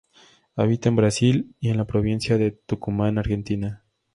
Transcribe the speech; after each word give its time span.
Habita 0.55 0.89
en 0.89 0.95
Brasil, 0.95 1.55
y 1.59 1.69
en 1.69 1.77
la 1.77 1.85
Provincia 1.85 2.39
de 2.39 2.49
Tucumán, 2.49 3.19
Argentina. 3.19 3.83